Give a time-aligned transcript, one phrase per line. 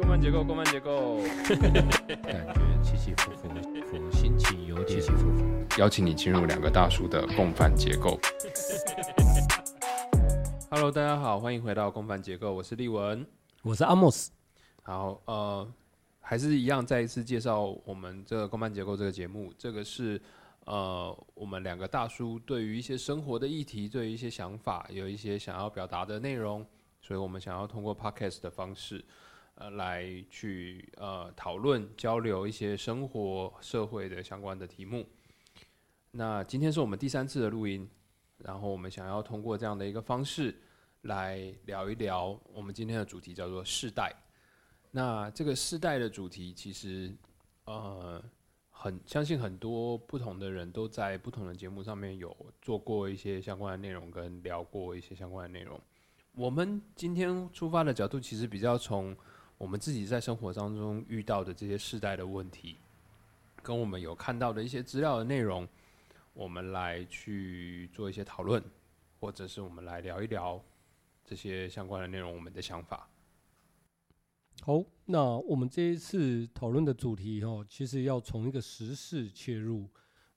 [0.00, 1.18] 公办结构，公办结构，
[2.22, 3.50] 感觉起起伏伏，
[3.84, 5.44] 伏心情有点起起伏伏。
[5.78, 8.18] 邀请你进入两个大叔的共犯结构。
[10.70, 13.26] Hello，大家好，欢迎回到共犯结构，我是立文。
[13.60, 14.30] 我是阿莫斯，
[14.84, 15.70] 好，呃，
[16.18, 19.52] 还是一样，再一次介绍我们这个公办结构这个节目。
[19.58, 20.18] 这个是
[20.64, 26.66] 呃，我们两个大叔对于一些生活的议题，对于一些想法，有一些想要表达的内容，
[27.02, 29.04] 所以我们想要通过 Podcast 的方式，
[29.60, 35.06] 呃，来去呃讨论交流一些生活社会的相关的题目。
[36.12, 37.86] 那今天是我们第三次的录音，
[38.38, 40.56] 然后我们想要通过这样的一个方式。
[41.02, 44.14] 来聊一聊我们今天的主题叫做世代。
[44.90, 47.10] 那这个世代的主题其实，
[47.64, 48.22] 呃，
[48.70, 55.80] 很相信很多不同的人都在不同的节目上面有做过一些相关的内容，跟聊过一些相关的内容。
[56.32, 59.16] 我们今天出发的角度其实比较从
[59.60, 62.78] 我们自己在生活当中遇到的这些世代的问题，
[63.62, 65.68] 跟我们有看到的一些资料的内容，
[66.32, 68.64] 我们来去做一些讨论，
[69.20, 70.58] 或者是我们来聊一聊。
[71.26, 73.06] 这些相关的内容，我们的想法。
[74.62, 79.86] 好，那我们这一次讨论的主题哦，其实要从一个时事切入。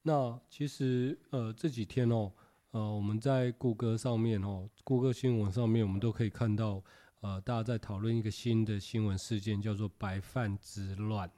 [0.01, 2.29] 那其实呃这几天哦，
[2.71, 6.83] 呃我们在谷歌上面哦，谷歌新闻上面，我们都可以看到
[7.23, 11.29] 呃大家在讨论一个新的新闻事件，叫做白饭之乱。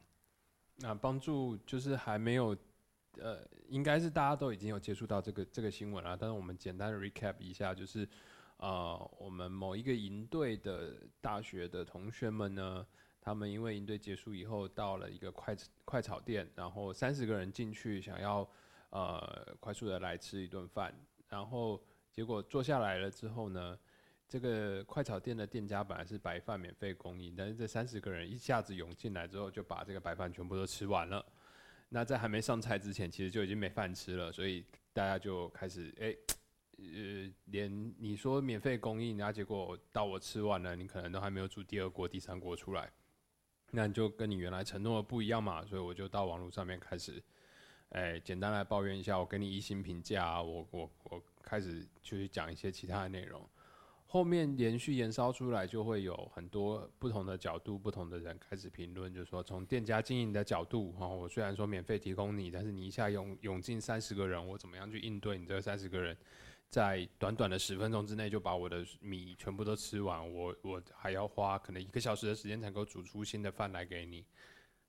[0.78, 2.58] 那帮助就是还没有
[3.20, 8.08] 呃，应该是大家都已经有接触到这个这个新闻了，但是我们简单的 recap 一下，就是。
[8.58, 12.88] 呃，我们某一个营队的大学的同学们呢，
[13.20, 18.50] 他们因为营队结束以后，到了一个快快炒店，然后三十个人进去，想要
[18.92, 20.96] 呃快速的来吃一顿饭，
[21.28, 21.84] 然后
[22.14, 23.78] 结果坐下来了之后呢，
[24.28, 31.26] 这个快炒店的店家本来是白饭免费供应，但是这三十个人一下子涌进来之后，就把这个白饭全部都吃完了。
[31.90, 36.16] 那在还没上菜之前，其实就已经没饭吃了，所以大家就开始哎。
[36.78, 42.92] 呃，连你说免费供应，然后结果到我吃完了，你可能都还没有煮第二锅、第三锅出来，
[43.72, 47.24] 那就跟你原来承诺的不一样嘛，所以我就到网络上面开始，
[47.92, 53.50] 哎，简单来抱怨一下，我给你一星评价，我我我开始去讲一些其他的内容，
[54.16, 66.16] 后面连续延烧出来，就会有很多不同的角度、不同的人开始评论，就是说从店家经营的角度，哈，我虽然说免费提供你，但是你一下涌涌进三十个人，我怎么样去应对你这三十个人？
[66.70, 74.24] 在短短的十分钟之内就把我的米全部都吃完，我我还要花可能一个小时的时间才够煮出新的饭来给你。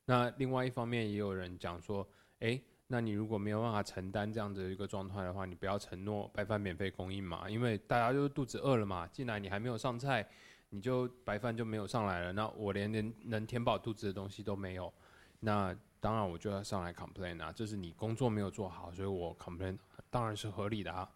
[0.04, 10.26] 那另外一方面也有人讲说，诶，那你如果没有办法承担这样的一个状态的话，你不要承诺白饭免费供应嘛，因为大家就是肚子饿了嘛，进来你还没有上菜，
[10.70, 14.92] 你就白饭就没有上来了，那我连连能填饱肚子的东西都没有，
[15.40, 19.76] 那当然我就要上来 complain 啊，这是你工作没有做好，所以我 complain
[20.08, 21.10] 当然是合理的啊。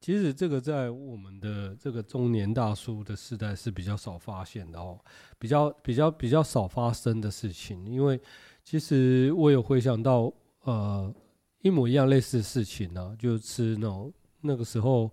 [0.00, 4.98] 其实这个在我们的这个中年大叔的时代是比较少发现的哦，
[5.38, 7.86] 比较比较比较少发生的事情。
[7.86, 8.18] 因为
[8.64, 10.32] 其实我有回想到，
[10.62, 11.14] 呃，
[11.62, 15.10] 一模一样类似的事情呢，就吃那种那个时候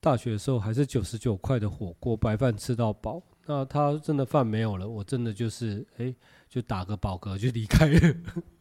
[0.00, 3.22] 大学的时候还是九十九块的火锅，白饭吃到饱。
[3.46, 6.14] 那他真的饭没有了，我真的就是哎，
[6.48, 8.14] 就打个饱嗝就离开了。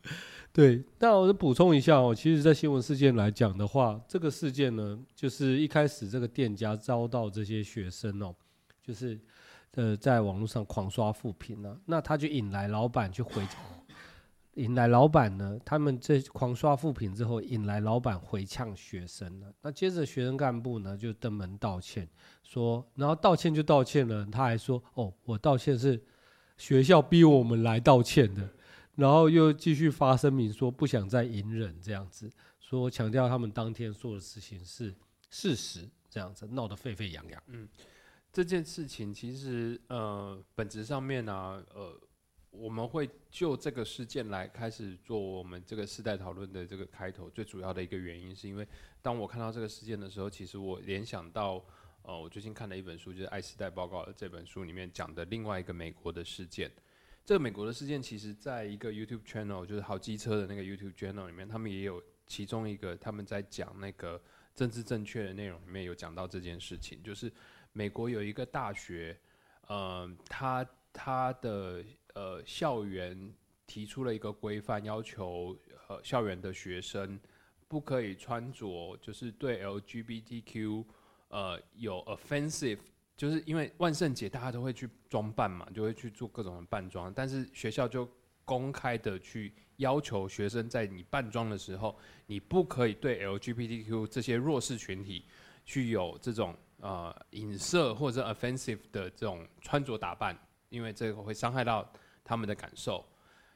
[0.54, 8.34] 对，那我补充一下哦，其实，在新闻事件来讲的话，这个事件呢，就是一开始这个店家遭到这些学生哦，
[8.82, 9.20] 就是
[9.76, 13.46] 呃，在网络上狂刷负评呢，那他就引来老板去回，
[14.58, 19.54] 引来老板呢，他们这狂刷负评之后，引来老板回呛学生了。
[19.62, 22.10] 那接着学生干部呢，就登门道歉，
[22.44, 26.04] 说，然后道歉就道歉了，他还说，哦，我道歉是
[26.58, 28.50] 学校逼我们来道歉的。
[28.96, 32.28] 然后又继续发声明说不想再隐忍这样子，
[32.60, 34.92] 说强调他们当天做的事情是
[35.30, 37.44] 事实，这样子闹得沸沸扬扬。
[37.46, 37.70] 嗯，
[38.34, 41.96] 这件事情其实呃本质上面呢，呃
[42.58, 48.68] 我们会就这个事件来开始做我们这个世代讨论的这个开头，最主要的一个原因是因为
[49.02, 51.64] 当我看到这个事件的时候，其实我联想到
[52.02, 56.72] 呃我最近看了一本书，就是《爱时代报告》这本书里面讲的另外一个美国的事件。
[57.24, 64.22] 这个美国的事件，其实在一个 YouTube channel，就是好机车的那个 YouTube channel 里面，他们也有其中一个他们在讲那个
[64.56, 67.30] 政治正确的内容里面有讲到这件事情，就是
[67.74, 69.20] 美国有一个大学，
[69.68, 71.84] 嗯，他他的
[72.18, 73.32] 呃校园
[73.68, 75.56] 提出了一个规范，要求
[75.88, 77.20] 呃校园的学生
[77.68, 80.84] 不可以穿着就是对 LGBTQ
[81.28, 82.80] 呃有 offensive
[83.16, 88.10] 就是因为万圣节大家都会去装扮嘛，就会去做各种的扮装，但是学校就
[88.46, 95.26] 公开的去要求学生在你扮装的时候，你不可以对 LGBTQ 这些弱势群体
[95.66, 100.38] 去有这种呃影射或者 offensive 的这种穿着打扮，
[100.70, 101.92] 因为这个会伤害到
[102.28, 103.04] 他们的感受。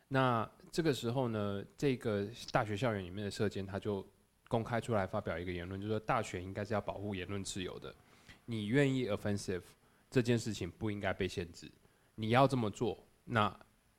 [0.07, 4.07] 那这个时候呢，这个大学校园里面的社监他就
[4.47, 7.93] 公开出来发表一个言论，就是说大学应该是要保护言论自由的。
[8.45, 9.61] 你愿意 offensive
[10.09, 11.69] 这件事情不应该被限制，
[12.15, 13.53] 你要这么做，那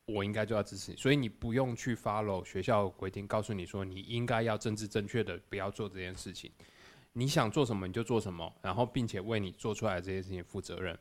[0.04, 0.96] 我应该就要支持你。
[0.96, 6.50] 所以你不用去 follow 学校规定，告诉你说你应该要政治正确的不要做这件事情。
[7.14, 10.98] 你想做什么你就做什么，然后并且为你做出来这件事情负责任。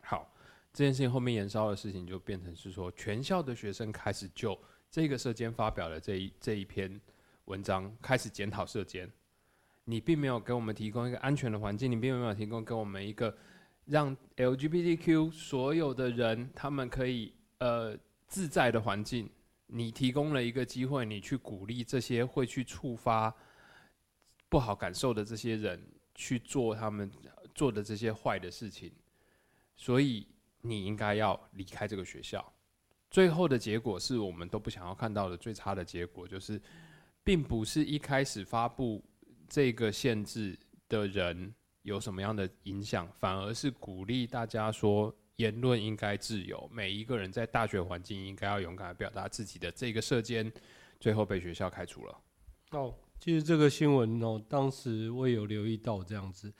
[0.00, 0.33] 好，
[0.74, 4.58] 这件事情后面延烧的事情就变成是说，全校的学生开始就
[4.90, 7.00] 这个社监发表了这一这一篇
[7.44, 9.08] 文章开始检讨社监。
[9.84, 13.32] 你并没有给我们提供一个安全的环境，你并没有提供给我们一个
[13.84, 17.96] 让 LGBTQ 所有的人他们可以呃
[18.26, 19.30] 自在的环境。
[19.66, 23.32] 你提供了一个机会，你去鼓励这些会去触发
[24.48, 25.80] 不好感受的这些人
[26.14, 27.10] 去做他们
[27.54, 28.92] 做的这些坏的事情，
[29.76, 30.26] 所以
[30.64, 32.52] 你应该要离开这个学校。
[33.10, 36.60] 最后的结果是我们都不想要看到的最差的结果，就是
[37.22, 39.04] 并不是一开始发布。
[39.46, 40.58] 这个限制
[40.88, 43.06] 的人有什么样的影响？
[43.12, 49.70] 反而是鼓励大家说言论应该自由，每一个人在大学环境应该要勇敢表达自己的。
[49.70, 50.50] 这个社监
[50.98, 52.18] 最后被学校开除了。
[52.70, 56.52] 哦，其实这个新闻哦，当时我也有留意到这样子，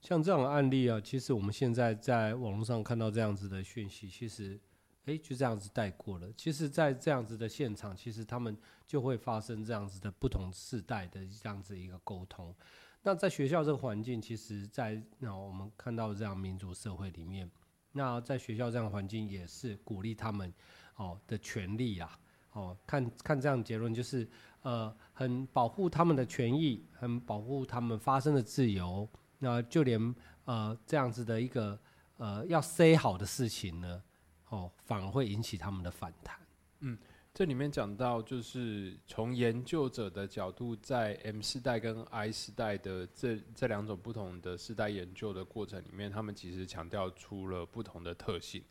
[0.00, 4.60] 像这样的案例啊，其实我们现在在网络上看到这样子的讯息，其实。
[5.06, 6.30] 诶，就这样子带过了。
[6.36, 8.54] 其实，在这样子的现场，其实他们
[8.86, 12.54] 就会发生这样子的不同世代的这样子一个沟通。
[13.00, 17.50] 那在学校这个环境，其实，在那我们看到这样民主社会里面，
[17.92, 20.52] 那在学校这样环境也是鼓励他们
[20.96, 22.20] 哦的权利啊。
[22.52, 24.28] 哦，看看这样结论，就是
[24.60, 29.08] 呃，很保护他们的权益，很保护他们发生的自由。
[29.38, 30.14] 那就连
[30.44, 31.78] 呃这样子的一个
[32.16, 34.02] 呃要 say 好的事情呢。
[34.50, 36.34] 哦，反而会引起他们的反弹。
[36.80, 36.96] 嗯，
[37.34, 48.64] 这里面讲到，就是从研究者的角度，在 M 世代跟 I 世代的这这两种不同的世代研究的过程里面，他们其实强调出了不同的特性。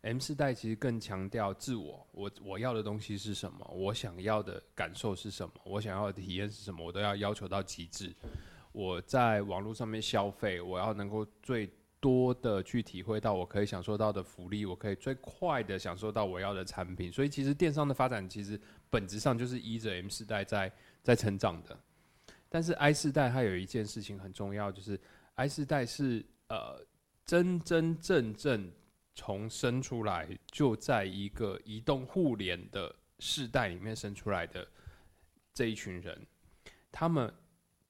[0.00, 8.12] M 世代其实更强调自我，我我要的东西是什么，我想要的感受是什么，我想要的体验是什么，我都要要求到极致。
[8.74, 11.70] 我在网络上面消费，我要能够最。
[12.00, 18.60] 多的去体会到我可以享受到的福利，我可以最快的享受到我要的产品，所以其实电商的发展其实
[18.90, 20.70] 本质上就是依着 M 世代在
[21.02, 21.74] 在成长的。
[22.50, 25.00] 但是 I 世代它有一件事情很重要，就是
[25.36, 26.78] I 世代是呃
[27.24, 28.70] 真真正正
[29.14, 34.68] 从生出来就在一个移动互联的世代里面生出来的
[35.54, 36.26] 这一群人，
[36.92, 37.32] 他们。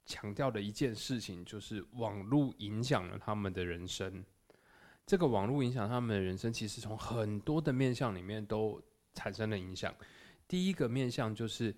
[0.07, 4.25] 强调的一件事情就是网络影响了他们的人生。
[5.07, 8.81] 这个网络影响他们的人生，其实从很多的面向里面都
[9.13, 9.95] 产生了影响。
[10.47, 11.75] 第一个面向就是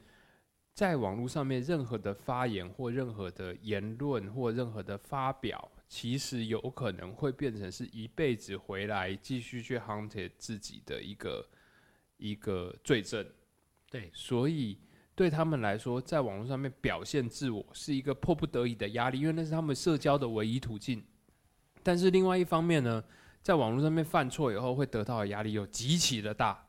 [0.73, 11.49] 在网络上面，任何的发言或任何的言论或任何的发表，其实有可能会变成是一辈子回来继续去 hunt 自己的一个
[12.17, 13.25] 一个罪证。
[13.89, 14.79] 对，所以。
[15.17, 21.03] 对他们来说，在网络上面表现自我是一个迫不得已的压力，因为那是他们社交的唯一途径。
[21.83, 23.03] 但是另外一方面呢，
[23.43, 26.69] 在网络上面犯错以后会得到的压力又极其的大，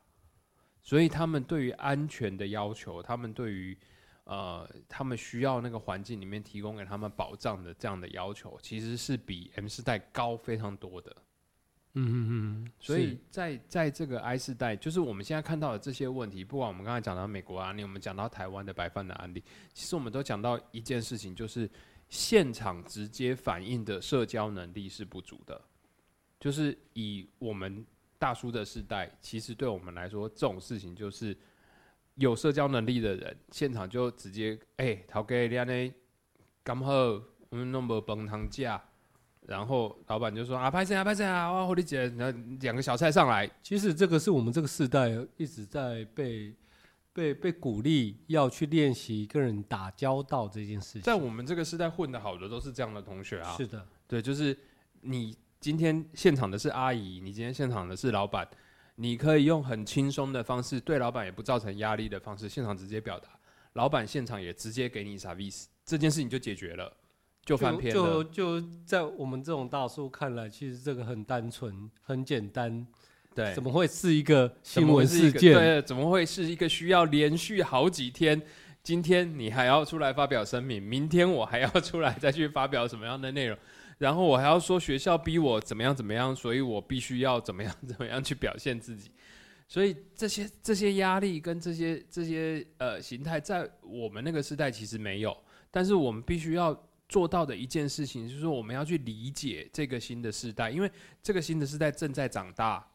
[0.82, 3.76] 所以他们对于安全的要求，他们对于
[4.24, 11.14] 呃他们需要那个环境里面提供给他们保障的这样的要求，其实是比 M 世代高非常多的。
[12.00, 19.42] 嗯嗯嗯，所以在在这个 I 世代，就是我们现在看到的这些问题，不管我们刚才讲到美国案例，我们讲到台湾的白饭的案例，
[19.74, 21.68] 其实我们都讲到一件事情，就是
[22.08, 25.60] 现场直接反应的社交能力是不足的。
[26.38, 27.84] 就是以我们
[28.16, 31.36] 大叔的世代，其实对我们来说，这种事情就是
[32.14, 35.92] 有社交能力的人，现场就直接哎，陶哥，你安尼
[36.62, 36.92] 刚好
[37.48, 38.80] 我们弄无饭汤价。
[39.48, 43.50] 然后老板就说啊，拍谁啊，拍谁啊，哇，狐狸姐，然后两个小菜上来。
[43.62, 46.54] 其实这个是我们这个世代一直在被
[47.14, 51.00] 被被鼓励要去练习跟人打交道这件事情。
[51.00, 53.56] 在我们这个时代混得好的都是这样的同学啊。
[53.56, 54.54] 是的，对，就是
[55.00, 58.46] 你今天现场的是阿姨，你今天现场的是老板，
[58.96, 63.30] 你可以用很轻松的方式，对老板也不造成压力的方式，现场直接表达，
[63.72, 66.94] 老板现场也直接给你 service，这件事情就解决了。
[67.48, 68.24] 就翻篇就了。
[68.24, 72.86] 就在我们这种大叔看来，其实这个很单纯、很简单，
[73.34, 75.54] 对，怎么会是一个新闻事件？
[75.54, 78.40] 对，怎么会是一个需要连续好几天？
[78.82, 83.58] 今天你还要出来发表声明，明天我还要 出来再去发表什么样的内容，
[83.98, 89.10] 然后我还要说学校逼我怎么样怎么样，所以我必须要怎么样 怎么样去表现自己。
[89.66, 95.36] 所以这些这些压力跟这些这些呃形态，在我们那个时代其实没有，
[95.70, 96.72] 但是我们必须要
[97.08, 100.90] 做到的一件事情，就是说我们要去理解这个新的时代，因为
[101.22, 102.86] 这个新的时代正在长大。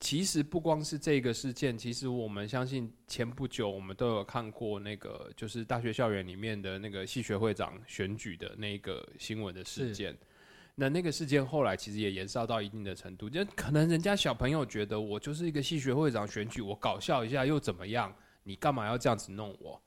[0.00, 10.16] 其实不光是这个事件，其实我们相信前不久我们都有看过那个，就是大学校园里面的那个系学会长选举的那个新闻的事件。
[10.76, 18.14] 那那个事件后来其实也延烧到一定的程度，就可能人家小朋友觉得我就是一个系学会长选举，我搞笑一下又怎么样？
[18.44, 19.82] 你干嘛要这样子弄我？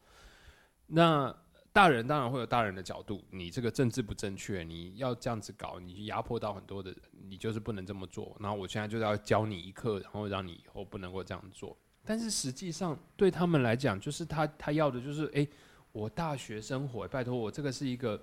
[0.88, 1.34] 那
[1.74, 7.00] 大人当然会有大人的角度，你这个政治不正确，你要这样子搞，你压迫到很多的人，
[7.30, 8.36] 你就是不能这么做。
[8.40, 11.78] 然后我现在就是要教你一课，然后让你以后不能够这样做。
[12.04, 15.48] 但是实际上对他们来讲，就是他他要的就是，诶，
[15.94, 18.22] 我大学生活，拜托我这个是一个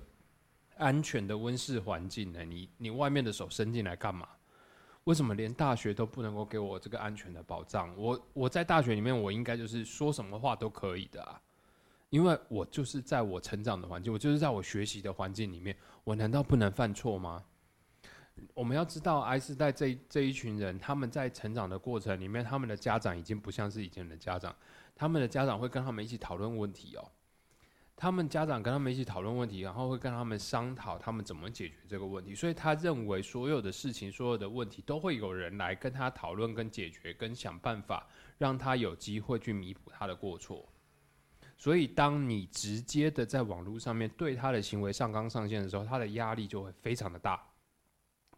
[0.76, 4.28] 安全的温室环境呢，你你外面的手伸进来干嘛？
[5.05, 7.97] 为什么连大学都不能够给我这个安全的保障？
[7.97, 11.40] 我我在大学里面，我应该就是说什么话都可以的啊。
[12.11, 17.45] 因为我就是在我成长的环境，我就是在我学习的环境里面，我难道不能犯错吗？
[18.55, 24.55] 我们要知道，埃斯代这这一群人，他们在成长的过程里面，他们的家长已经不像是以前的家长，
[24.95, 27.11] 他们的家长会跟他们一起讨论问题哦。
[27.97, 38.07] 他们家长跟他们一起讨论问题，然后会跟他们商讨他们怎么解决这个问题，所以他认为所有的事情、所有的问题都会有人来跟他讨论、跟解决、跟想办法，
[38.38, 40.65] 让他有机会去弥补他的过错。
[41.61, 47.45] 所以，当你直接的在网络上面对他的行为上纲上线的时候，他的压力就会非常的大。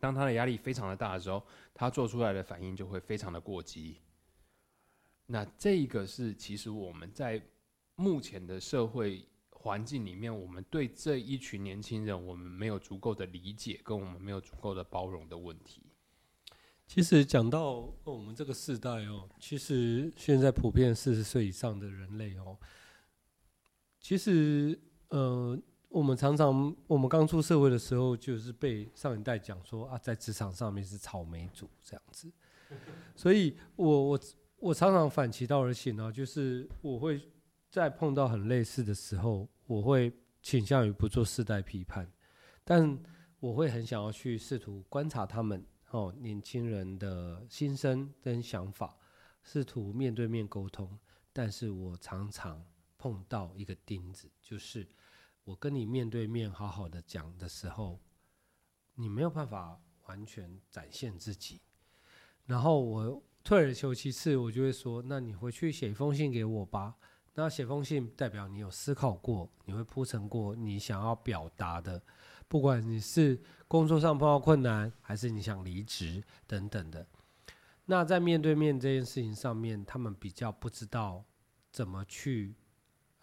[0.01, 3.99] 当他的压力非常的大的时候，他做出来的反应就会非常的过激。
[5.27, 7.41] 那这个是其实我们在
[7.97, 15.83] 目前的社会环境里面，我们对这一群年轻人，我们没有足够的理解，跟我们没有足够的包容的问题。
[16.87, 22.57] 其实讲到我们这个世代哦，其实现在普遍四十岁以上的人类哦，
[24.01, 24.79] 其实
[25.09, 25.57] 呃，
[25.89, 32.33] 我们常常我们刚出社会的时候，就是被上一代讲说啊，在职场上面是草莓族这样子，
[33.15, 34.21] 所以我我
[34.59, 37.21] 我常常反其道而行啊，就是我会
[37.71, 42.11] 在碰到很类似的时候，我会倾向于不做世代批判，
[42.65, 42.99] 但
[43.39, 45.65] 我会很想要去试图观察他们。
[45.93, 48.97] 哦，年轻人的心声跟想法，
[49.43, 50.97] 试图面对面沟通，
[51.33, 52.65] 但是我常常
[53.01, 54.87] 碰到一个钉子，就是
[55.45, 57.99] 我跟你面对面好好的讲的时候，
[58.97, 61.63] 你没有办法完全展现自己，
[62.45, 66.95] 然后我退而求其次，我就会说，那你回去写一封信给我吧。
[67.33, 72.03] 那写封信代表你有思考过，你会铺陈过你想要表达的。
[72.49, 77.07] 不管你是工作上碰到困难，还是你想离职等等的，
[77.87, 81.25] 那在面对面这件事情上面，他们比较不知道
[81.71, 82.57] 怎么去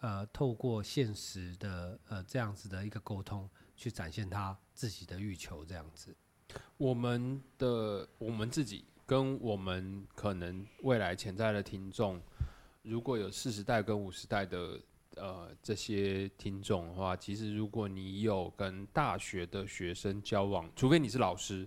[0.00, 6.14] 呃透过现实的呃这样子的一个沟通，去展现他自己的欲求这样子。
[6.76, 12.20] 我们的我们自己跟我们可能未来潜在的听众，
[12.82, 14.80] 如果有四十代跟五十代的。
[15.16, 21.66] 呃，这些听众的话，其实如果你有跟大学的学生交往，除非你是老师，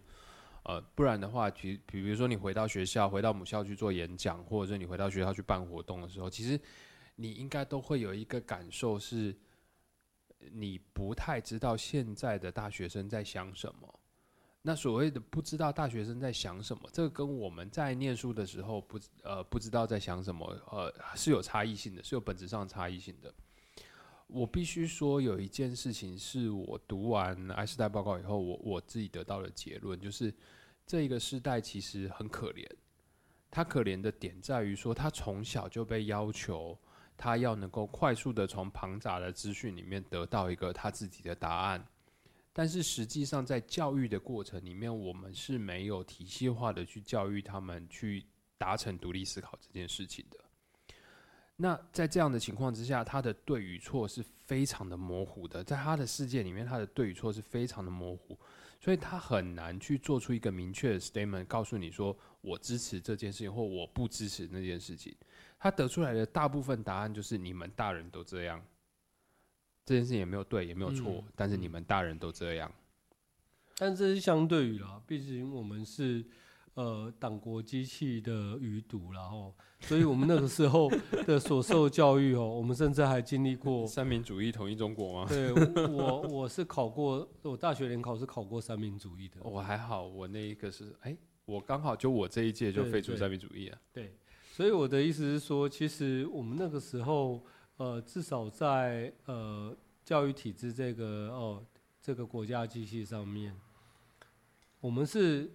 [0.63, 6.57] 呃，不然的话，比比如说你回到学校，回到母校去做演讲，或者是你回到学校去办活动的时候，其实
[7.21, 9.35] 你应该都会有一个感受是，
[10.51, 13.99] 你不太知道现在的大学生在想什么。
[14.63, 23.33] 那所谓的不知道大学生在想什么，这个跟我们在念书的时候不呃不知道在想什么，呃是有差异性的，是有本质上差异性的。
[24.27, 30.33] 我必须说，有一件事情是我读完爱斯代报告以后，我我自己得到的结论，就是
[30.85, 32.65] 这一个时代其实很可怜。
[33.49, 36.77] 他可怜的点在于说，他从小就被要求，
[37.17, 41.85] 他要能够快速的从庞杂的资讯里面得到一个他自己的答案。
[42.53, 48.25] 但是实际上，在教育的过程里面，我们是没有体系化的去教育他们去
[48.57, 50.37] 达成独立思考这件事情的。
[51.55, 58.37] 那在这样的情况之下，他的对与错是非常的模糊的，在他的世界里面，他的对与错是非常的模糊，
[58.81, 65.15] 所以他很难去做出一个明确的 statement，告诉你说我支持这件事情，或我不支持那件事情。
[65.63, 68.59] 他得出来的大部分答案就是你们大人都这样，
[69.85, 72.71] 这件事情也没有对，也没有错，嗯但是你们大人都这样，
[73.77, 76.25] 但这是相对于啦，毕竟我们是
[76.73, 80.89] 呃党国机器的余毒啦吼，所以我们那个时候
[81.27, 83.85] 的所受教育哦，我们甚至还经历过。
[83.87, 85.27] 三民主义统一中国吗？
[85.29, 85.51] 对
[85.87, 89.39] 我我是考过，我大学联考是考过三民主义的。
[89.43, 91.15] 我还好，我那一个是，哎、
[91.45, 93.77] 我刚好就我这一届就废除三民主义啊。
[93.91, 94.15] 对，
[94.61, 97.43] 所以我的意思是说，其实我们那个时候，
[97.77, 99.75] 呃，至少在呃
[100.05, 101.65] 教育体制这个哦
[101.99, 103.55] 这个国家机器上面，
[104.79, 105.49] 我们是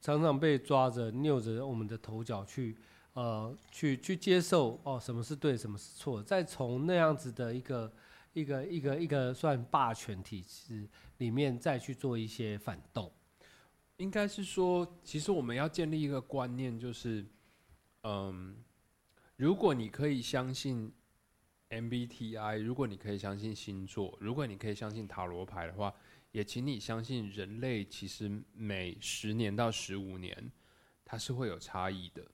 [0.00, 2.74] 常常被抓着扭着我们的头角去
[3.12, 7.92] 呃去去接受哦什么是对，什么是错，再从那样子的一个
[8.32, 13.12] 一个一个一个算霸权体制里面再去做一些反动。
[13.98, 17.22] 应该是说，其实我们要建立一个观念，就是，
[18.08, 18.54] 嗯，
[19.34, 20.92] 如果你可以相信
[21.70, 25.92] MBTI，如果你可以相信星座，如果你可以相信塔罗牌的话，
[26.30, 30.52] 也请你相信人类其实每十年到十五年，
[31.04, 32.24] 它是会有差异的。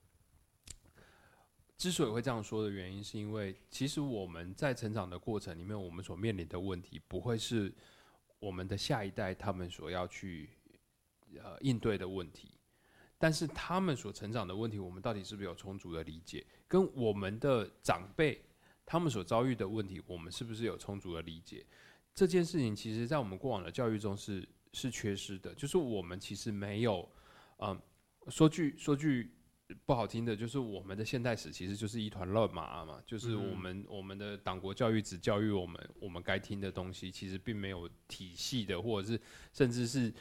[1.78, 7.72] 之所以会这样说的原因，是因为其实我们在成长的过程里面，我们所面临的问题，不会是
[8.38, 10.50] 我们的下一代他们所要去
[11.42, 12.52] 呃应对的问题，
[13.22, 16.44] 但是他们所成长的问题，我们到底是不是有充足的理解？
[16.66, 18.42] 跟我们的长辈
[18.84, 21.64] 他们所遭遇的问题，我们是不是有充足的理解？
[22.12, 27.08] 这件事情，其实在我们过往的教育中是是缺失的，就是我们其实没有，
[27.58, 27.80] 嗯，
[28.26, 29.32] 说句说句
[29.86, 39.20] 不好听的，就是我们的现代史其实就是一团乱麻嘛，就是我们、我们的党国教育只教育我们我们该听的东西，其实并没有体系的，或者是
[39.52, 40.12] 甚至是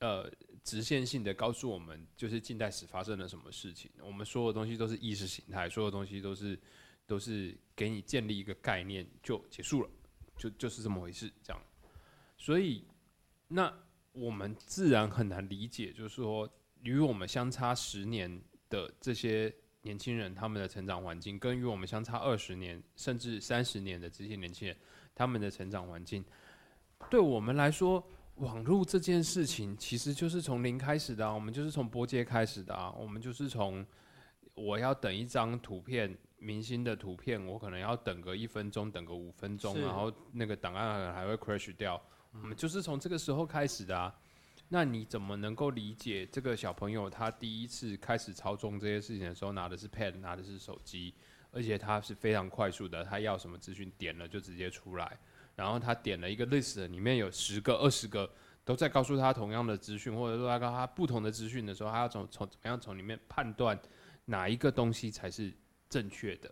[0.00, 0.28] 呃
[0.62, 3.90] 直线性的告诉我们，就是近代史发生了什么事情。
[4.02, 6.58] 我们所有东西都是意识形态，所有东西都是
[7.06, 9.90] 都是给你建立一个概念就结束了，
[10.36, 11.62] 就就是这么回事，这样。
[12.36, 12.84] 所以
[13.48, 13.72] 那
[14.12, 16.48] 我们自然很难理解，就是说
[16.82, 19.52] 与我们相差十年的这些
[19.82, 24.76] 年轻人，他们的成长环境，跟与我们相差二十年甚至三十年的这些年轻人，
[25.14, 26.24] 他们的成长环境，
[27.10, 33.84] 对我们来说，网络这件事情其实就是从零开始的啊，我们就是从波接开始的啊，我们就是从
[34.54, 42.00] 我要等一张图片，明星的图片，我可能要等个一分钟，等个五分钟，然后那个档案可能还会 crash 掉，
[42.32, 44.14] 我们就是从这个时候开始的啊。
[44.72, 51.12] 那你怎么能够理解这个小朋友他第一次开始操纵这些事情的时候，拿的是 pad，拿的是手机，
[51.50, 55.18] 而且他是非常快速的，他要什么资讯点了就直接出来，
[55.60, 58.32] 然后他点了一个 list，里面有十个、二十个
[58.64, 63.78] 都在告诉他同样的资讯，或者说他告诉他不同的资讯的时候，他要从从怎么样从里面判断
[64.24, 65.52] 哪一个东西才是
[65.90, 66.50] 正确的。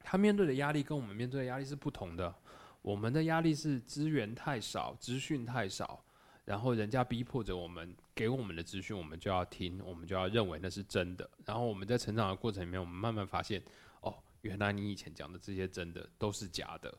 [0.00, 2.34] 他面对的压力跟我们面对的压力是不同的。
[2.80, 6.02] 我们的压力是资源太少，资讯太少，
[6.46, 11.28] 然后人家逼迫着我们给我们的资讯，我们就要听，我们就要认为那是真的。
[11.44, 13.62] 然后我们在成长的过程里面，我们慢慢发现，
[14.00, 16.96] 哦，原来你以前讲的这些真的都是假的。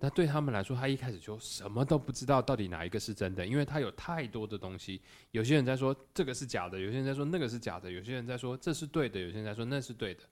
[0.00, 5.00] 那对他们来说，他一开始就什么都不知道，到底哪一个是真的，因为他有太多的东西。
[5.32, 10.22] 有些人在说这个是假的，有些人在说那个是假的，有些人在说这是对的，有些人在说那是对的。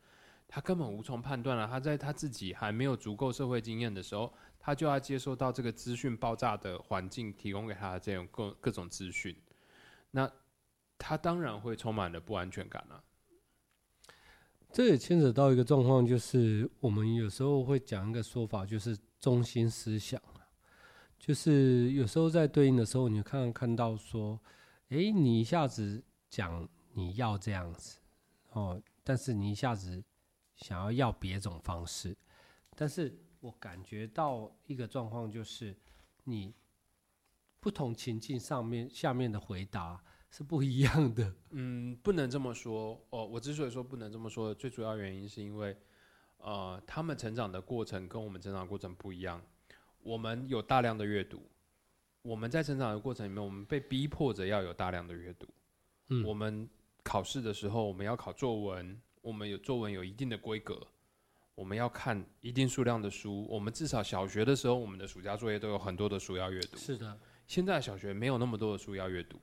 [0.48, 1.66] 他根本无从判断了。
[1.66, 9.35] 他在他自己还没有足够社会经验的时候，他就要接受到这个资讯爆炸的环境提供给他的这种各各种资讯，
[10.12, 10.31] 那
[10.96, 13.02] 他当然会充满了不安全感了、
[14.70, 20.20] 这也牵扯到一个状况，就是我们有时候会讲一个说法，就是中心思想
[21.18, 24.40] 就是有时候在对应的时候，你看看到说，
[24.90, 27.98] 诶，你一下子讲你要这样子
[28.50, 30.02] 哦，但是你一下子
[30.57, 32.16] 想要要别种方式，
[32.76, 35.76] 但是我感觉到一个状况就是
[36.24, 36.55] 你
[37.61, 40.00] 不同情境上面下面的回答
[40.31, 41.35] 是不一样的。
[41.50, 43.26] 嗯，不能这么说哦。
[43.26, 45.76] 我之所以说不能这么说，最主要原因是因为，
[46.38, 49.42] 呃，他们成长的过程跟我们成长的过程不一样。
[50.03, 51.42] 我们有大量的阅读，
[52.22, 55.46] 我们在成长的过程里面，我们被逼迫着要有大量的阅读。
[56.09, 56.68] 嗯我们
[57.03, 60.81] 考试的时候，我们要考作文，我们有作文有一定的规格，
[61.57, 63.44] 我们要看一定数量的书。
[63.49, 66.77] 我们至少小学的时候，我们的暑假作业都有很多的书要阅读。
[66.77, 67.18] 是的，
[67.49, 69.40] 现在小学没有那么多的书要阅读。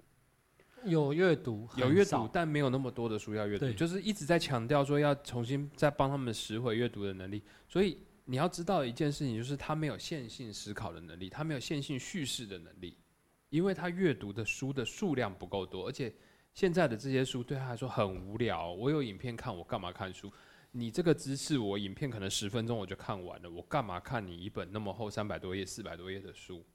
[0.85, 7.43] 有阅读，有阅读，但没有那么多的书要阅读，对就是一直在强调说要重新再帮他们拾回阅读的能力。
[7.67, 12.97] 所以你要知道一件事情，就是他没有线性思考的能力，他没有线性叙事的能力，
[13.49, 16.13] 因为他阅读的书的数量不够多，而且
[16.53, 18.71] 现在的这些书对他来说很无聊。
[18.71, 20.31] 我有影片看，我干嘛看书？
[20.71, 26.65] 你这个知识，我影片可能十分钟我就看完了，我干嘛看你一本那么厚三百多页、四百多页的书？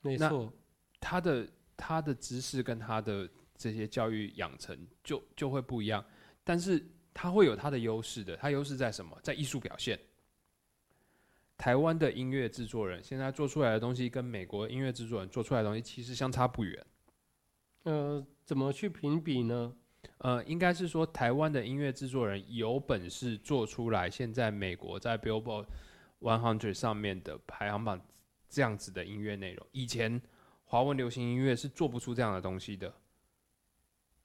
[0.00, 0.52] 没错，
[1.00, 1.46] 他的
[1.76, 6.04] 他的知识跟他的这些教育养成就就会不一样，
[6.42, 8.36] 但是他会有他的优势的。
[8.36, 9.18] 他优势在什么？
[9.22, 9.98] 在艺术表现。
[11.56, 16.84] 台湾的音乐制作人现在做出来的东西，跟美国音乐制作人做出来的东西其实相差不远。
[17.84, 19.72] 呃，怎么去评比呢？
[20.18, 25.66] 呃，应该是说台湾的音乐制作人有本事做出来，现在美国在 Billboard
[26.20, 28.04] One Hundred 上面的排行榜
[28.48, 29.66] 这样子的音乐内容。
[29.70, 30.20] 以前
[30.64, 32.92] 华文流行音乐是做不出这样的东西的，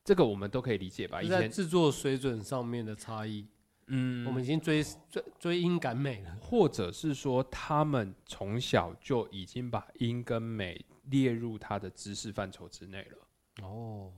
[0.04, 1.22] 这个我们都可以理解吧？
[1.22, 3.46] 以前制作水准上面的差异，
[3.88, 6.36] 嗯，我们已经追追追音感美了。
[6.42, 13.68] 或者是说他们从小就已经把音跟美列入他的知识范畴之内了。
[13.68, 14.12] 哦，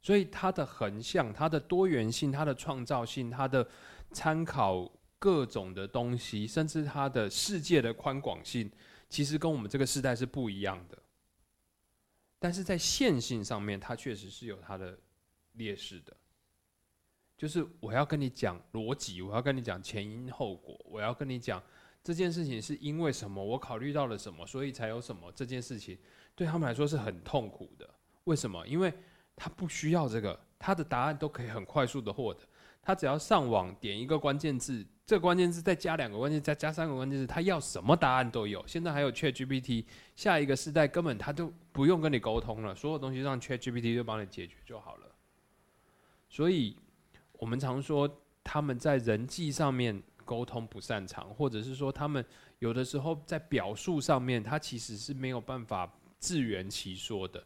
[0.00, 3.68] 所以它的横向、它的多元性、它的创造性、它的
[4.12, 8.70] 参考各种的东西，甚至它的世界的宽广性，
[9.10, 10.96] 其实跟我们这个时代是不一样的。
[12.38, 14.98] 但是在线性上面，它确实是有它的
[15.52, 16.16] 劣势的。
[17.36, 21.62] 就是我要跟你讲逻辑，我要跟你讲前因后果，我要跟你讲
[22.02, 25.30] 这件事情是因为什么，我考虑到了什么，所以才有什么。
[25.32, 25.96] 这件事情
[26.34, 27.88] 对他们来说是很痛苦的。
[28.24, 28.66] 为什么？
[28.66, 28.92] 因为
[29.36, 32.40] 他不需要这个，他的答案都可以很快速的获得。
[32.82, 38.66] 他只要上网点一个关键字，这个关键字再加两个关键字，再加三个关键字，他要什么答案都有。
[38.66, 39.84] 现在还有 Chat GPT，
[40.16, 45.06] 下一个时代根本他都不用跟你沟通了，所有东西让 Chat GPT 就帮你解决就好了。
[46.28, 46.76] 所以，
[47.34, 52.24] 我们常说他们在人际上面沟通不擅长，或者是说他们
[52.58, 55.88] 有的时候在表述上面，他其实是没有办法
[56.18, 57.40] 自圆其说的。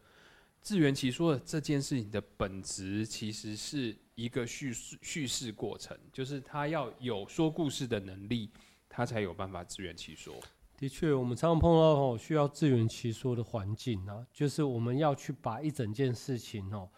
[0.63, 8.49] 自圆其说的这件事情的本质，其实是一个叙事叙事过程，就是他要有说故事的能力，
[8.89, 10.35] 他才有办法自圆其说。
[10.83, 16.91] 的确，我们常常碰到哦需要自圆其说的环境啊，就是我们要去把一整件事情哦，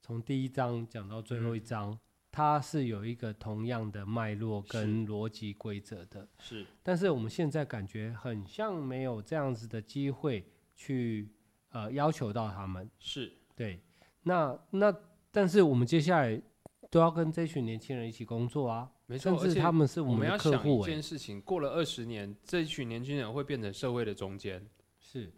[0.00, 1.98] 从第一章讲到最后一章，
[2.32, 6.26] 它是有一个同样的脉络跟逻辑规则的。
[6.38, 10.42] 是但是我们现在感觉很像没有这样子的机会
[10.74, 11.28] 去
[11.72, 12.90] 呃要求到他们。
[12.98, 13.78] 是，对，
[14.22, 14.90] 那那
[15.30, 16.40] 但是我们接下来
[16.90, 19.38] 都要跟这群年轻人一起工作啊，没错。
[19.40, 24.64] 而且他们是我们们要想一件事情，过了二十年，这一群年轻人会变成社会的中间。
[24.98, 25.32] 是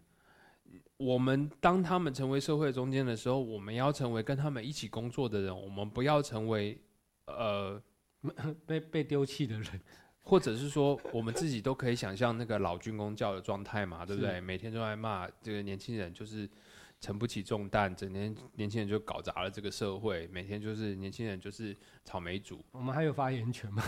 [0.97, 6.77] 我们当他们成为社会中间的时候，我们要成为跟他们一起工作的人，我们不要成为
[7.25, 7.81] 呃，
[8.65, 9.81] 被被丢弃的人，
[10.21, 14.41] 或者是说我们自己都可以想象那个老军工教的状态嘛，对不对？
[14.41, 16.49] 每天都在骂这个年轻人就是
[17.01, 22.63] 承不起重担，整天年轻人就搞砸了这个社会，每天就是年轻人就是草莓族。
[22.71, 23.83] 我们还有发言权吗？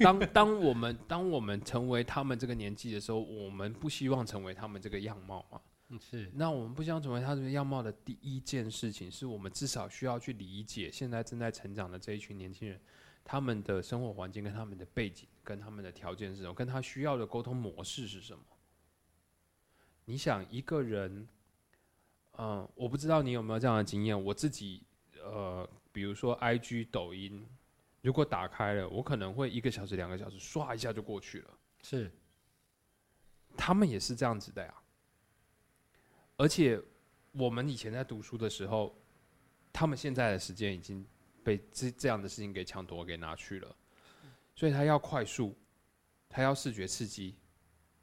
[0.00, 5.60] 当当我们当我们成为他们这个年纪的时候，我们不希望成为他们这个样貌嘛？
[5.88, 12.80] 嗯是那我们不希望成为他这个样貌的第一件事情，是我们至少需要去理解现在正在成长的这一群年轻人，
[13.22, 18.42] 他们的生活环境、跟他们的背景、跟他们的条件是什么，跟他需要的沟通模式是什么。
[20.06, 21.28] 你想一个人，
[22.38, 24.82] 嗯、我不知道你有没有这样的经验，我自己，
[25.22, 27.46] 呃，比如说 IG、抖音，
[28.00, 31.50] 如果打开了，我可能会一个小时、两个小时，唰一下就过去了。
[31.82, 32.10] 是
[33.56, 34.74] 他们也是这样子的呀。
[36.36, 36.80] 而且
[37.32, 38.96] 我们以前在读书的时候，
[39.72, 41.06] 他们现在的时间已经
[41.44, 43.76] 被这这样的事情给抢夺、给拿去了，
[44.56, 45.56] 所以他要快速，
[46.28, 47.36] 他要视觉刺激，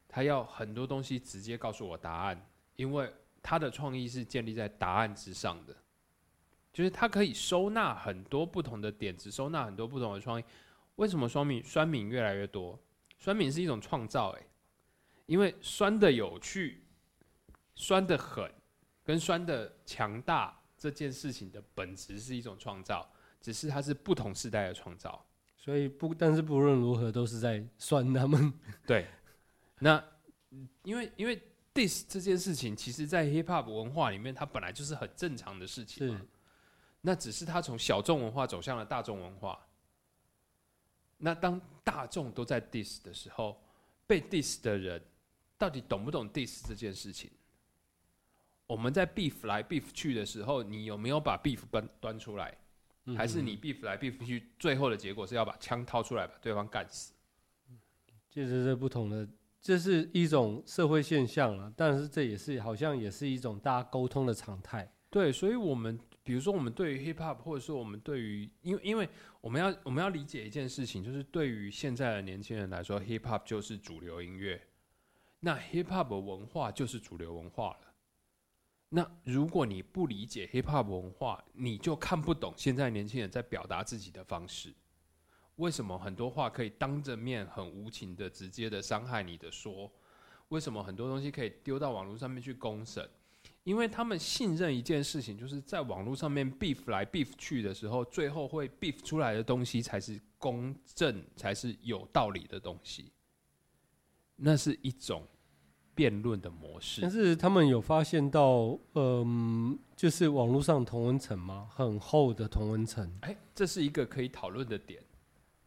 [0.07, 3.11] 他要很多东西直接告诉我答案，因为
[3.41, 5.75] 他的创意是建立在答案之上的，
[6.73, 10.43] 就是他可以收纳很多不同的点子，收纳很多不同的创意。
[10.95, 12.78] 为什么酸敏酸敏越来越多？
[13.17, 14.41] 酸敏是一种创造，哎，
[15.25, 16.84] 因为酸的有趣、
[17.75, 18.52] 酸的狠，
[19.04, 23.10] 跟酸的强大这件事情的本质是一种创造，
[23.41, 25.25] 只是它是不同时代的创造。
[25.58, 28.54] 所以不，但是不论如何都是在酸他们。
[28.88, 29.06] 对，
[29.80, 30.02] 那
[30.52, 31.41] 嗯因为因为
[31.79, 36.25] diss 这件事情，其实在 hip hop 文化里面，它本来就是很正常的事情嘛是。
[37.01, 39.65] 那只是它从小众文化走向了大众文化。
[41.17, 43.61] 那当大众都在 diss 的时候，
[44.05, 45.01] 被 diss 的人
[45.57, 47.31] 到底懂不懂 diss 这件事情？
[48.67, 52.55] 我们在 beef 来 beef 去的时候，你有没有把 beef 端端出来？
[53.17, 57.13] 还是你 beef 来 beef 去，最后的结果是要把枪掏出来把对方干死？
[58.29, 59.27] 这是不同的，
[59.62, 64.89] 这是一种社会现象了，但是这也是好像也是一种大家沟通的常态。
[65.10, 69.10] 对，所以我们比如说我们对于 hip hop，或者说我们对于，因为因为
[69.41, 74.62] 我们要我们要理解一件事情，就是对于现在的年轻人来说，hip hop 就是主流音乐，
[75.39, 77.93] 那 hip hop 文化就是主流文化了。
[78.89, 84.74] 那如果你不理解 hip hop 文化，你就看不懂现在年轻人在表达自己的方式。
[85.60, 89.91] 为什么很多话可以当着面很无情的、直接的伤害你的说？
[90.48, 93.08] 为什么很多东西可以丢到网络上面去公审？
[93.65, 103.12] 因为他们信任一件事情，就是在网络上面 beef 来 beef 去的时候，最后会 beef 出来的东西才是公正、才是有道理的东西。
[104.38, 105.28] 那是一种
[105.93, 107.02] 辩论的模式。
[107.02, 111.67] 但是他们有发现到，嗯，就是网络上同温层吗？
[111.69, 113.13] 很厚的同温层。
[113.22, 115.04] 哎，这是一个可以讨论的点。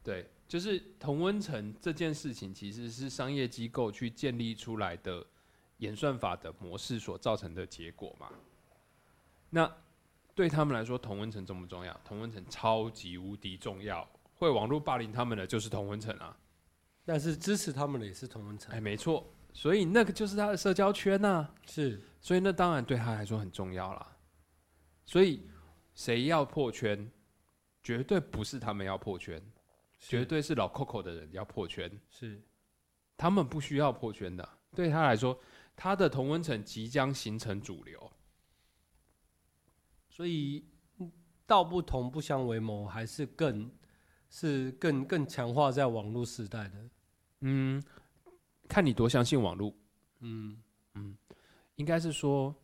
[0.02, 5.24] 对，就是同温层这件事情，其实是商业机构去建立出来的
[5.78, 8.30] 演算法的模式所造成的结果嘛。
[9.50, 9.72] 那
[10.34, 11.98] 对他们来说，同温层重不重要？
[12.04, 14.08] 同温层超级无敌重要。
[14.34, 16.36] 会网络霸凌他们的就是同温层啊。
[17.04, 18.74] 但是支持他们的也是同温层。
[18.74, 19.32] 哎，没错。
[19.52, 21.48] 所以那个就是他的社交圈呐。
[21.66, 22.02] 是。
[22.20, 24.16] 所以那当然对他来说很重要啦。
[25.04, 25.46] 所以
[25.94, 27.10] 谁要破圈，
[27.82, 29.40] 绝对不是他们要破圈。
[30.08, 32.42] 绝对是老 Coco 的人要破圈，是
[33.16, 34.46] 他们不需要破圈的。
[34.74, 35.38] 对他来说，
[35.76, 38.10] 他的同温层即将形成主流，
[40.08, 40.64] 所以
[41.46, 43.70] 道不同不相为谋，还是更
[44.28, 46.90] 是更更强化在网络时代的。
[47.40, 47.82] 嗯，
[48.68, 49.72] 看你多相信网络。
[50.20, 50.60] 嗯
[50.94, 51.16] 嗯，
[51.76, 52.54] 应该是说，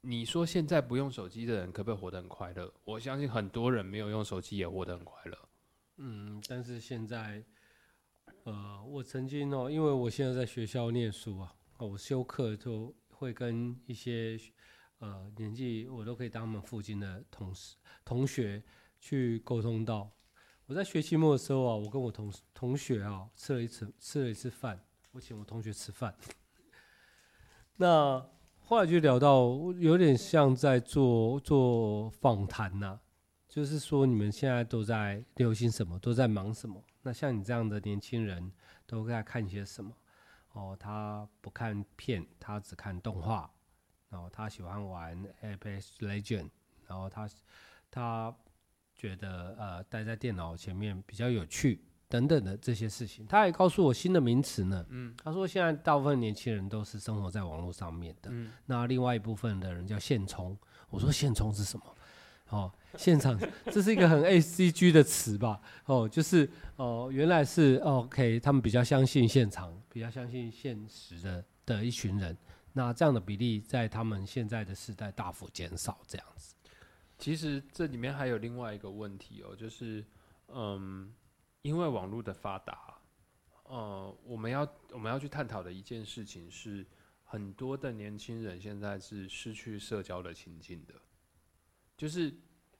[0.00, 2.72] 你说现在不用手机的人可不可以活得很快乐？
[2.84, 5.38] 我相信很多人没有用手机也活得很快乐。
[5.96, 7.44] 嗯，但是现在，
[8.42, 14.36] 呃，我曾经哦，因为我现在在学校念书啊，我修课就会跟一些
[14.98, 18.60] 呃年纪我都可以当他们附近的同事同学
[18.98, 20.10] 去沟通到，
[20.66, 26.12] 我在学期末的时候啊，我跟我同同学啊吃了一次吃了一次饭，我请我同学吃饭，
[27.76, 28.28] 那
[28.58, 32.98] 后来就聊到有点像在做做访谈呐。
[33.54, 35.96] 就是说，你们现在都在流行什么？
[36.00, 36.82] 都在忙什么？
[37.02, 38.50] 那像你这样的年轻人，
[38.84, 39.92] 都在看些什么？
[40.54, 43.48] 哦，他不看片，他只看动画。
[44.08, 46.50] 然后他喜欢玩 Apex Legend，
[46.88, 47.30] 然后他
[47.92, 48.34] 他
[48.92, 53.24] 觉得呃，待在电脑前面比较有趣等等的这些事情。
[53.28, 54.84] 他还告诉我新的名词呢。
[54.88, 58.30] 嗯，他说现在大部分年轻人都是生活在网络上面的。
[58.32, 60.58] 嗯，那另外一部分的人叫现充。
[60.90, 61.96] 我说现充是什么？
[62.48, 63.38] 哦，现场
[63.72, 65.60] 这是一个很 A C G 的词吧？
[65.86, 72.36] 哦，就是哦，原来是 OK，他们比较相信现场，比较相信现实的的一群人。
[72.72, 76.54] 那这样的比例在他们现在的时代大幅减少，这样子。
[77.16, 80.04] 其实这里面还有另外一个问题哦，就是
[80.48, 81.12] 嗯，
[81.62, 82.98] 因为网络的发达，
[83.62, 86.84] 呃，我们要我们要去探讨的一件事情是，
[87.22, 90.94] 很多的年轻人现在是失去社交的情境的。
[91.96, 92.34] 就是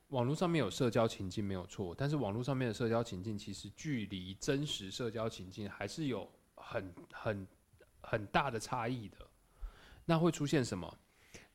[0.09, 7.47] 网络上面有社交情境没有错，但是网络上面的社交情境其实距离真实社交情境还是有很很
[8.01, 9.17] 很大的差异的。
[10.05, 10.97] 那会出现什么？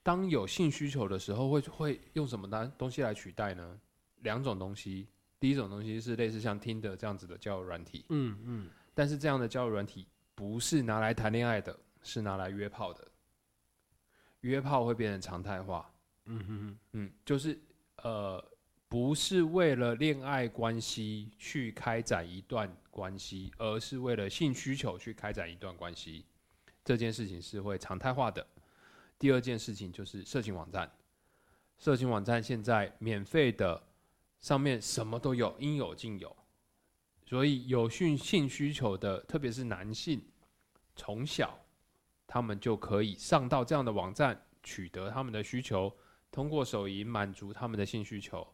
[0.03, 3.79] 当有性需求的时候，会会用什么东东西来取代呢？
[4.23, 13.07] 两种东西，第一种东西是类似像听的这样子的交友软体，嗯嗯，但是这样的交友软体不是拿来谈恋爱的，是拿来约炮的。
[14.40, 15.92] 约炮会变成常态化。
[16.26, 17.59] 嗯哼嗯，就是
[17.96, 18.42] 呃，
[18.88, 26.24] 不是为了恋爱关系去开展一段关系，而是为了性需求去开展一段关系，
[26.85, 28.46] 这件事情是会常态化的。
[29.18, 30.90] 第二件事情就是色情网站，
[31.78, 33.83] 色情网站现在免费的，
[34.40, 36.35] 上面什么都有，应有尽有，
[37.26, 40.22] 所以有性性需求的，特别是男性，
[40.96, 41.59] 从小
[42.26, 45.94] 他们就可以上到这样的网站，取得他们的需求。
[46.31, 48.47] 通过手淫满足他们的性需求，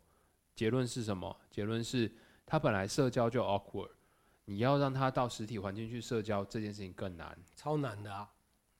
[0.54, 1.38] 结论是什么？
[1.50, 2.10] 结论是
[2.44, 3.90] 他本来社交就 awkward，
[4.44, 8.32] 你要让他到实体环境去社交，这件事情更难，超难的啊！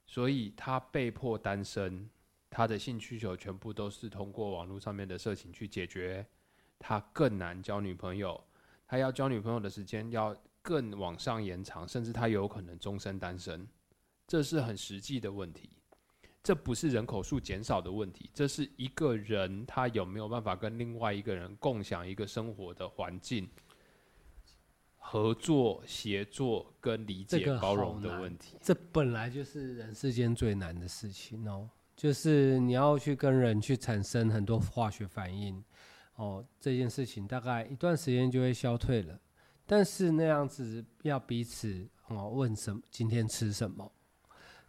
[0.07, 2.09] 所以他被迫单身，
[2.49, 6.27] 他的性需求全部都是通过网络上面的色情去解决，
[6.79, 8.43] 他更难交女朋友，
[8.87, 13.69] 他要交女朋友的时间要更往上延长，甚至他有可能终身单身，
[14.27, 15.71] 这是很实际的问题。
[16.47, 23.51] 这不是人口数减少的问题，这是一个人他有没有办法跟另外一个人共享一个生活的环境、
[24.97, 28.57] 合作、协作跟理解、包容的问题。
[28.63, 31.69] 这本来就是人世间最难的事情哦。
[31.97, 35.61] 就是你要去跟人去产生很多化学反应，
[36.15, 39.19] 哦，这件事情大概一段时间就会消退了。
[39.67, 43.91] 但是那样子要彼此哦问什么今天吃什么，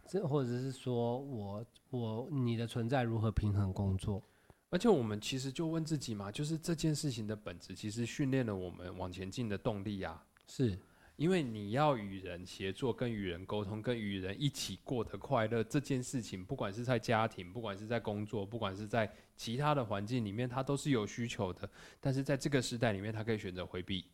[0.08, 4.22] 这或者是说我我你的存在如何平衡工作，
[4.70, 10.22] 而且我们其实就问自己嘛，就是这件事情的本质，其实训练了我们往前进的动力呀。
[10.46, 10.78] 是
[11.16, 21.68] 因为你要与人协作，跟与人沟通，跟与人一起过得快乐这件事情，不管是在家庭，不管是在工作，不管是在其他的环境里面，它都是有需求的。
[22.00, 24.06] 但是在这个时代里面，他可以选择回避。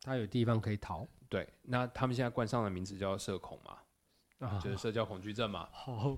[0.00, 3.78] 他有地方可以逃，对，那他们现在冠上的名字叫社恐嘛，
[4.46, 6.16] 啊就是社交恐惧症嘛， 好，